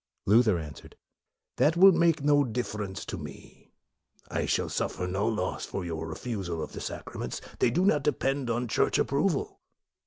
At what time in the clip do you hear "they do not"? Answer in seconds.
7.59-8.01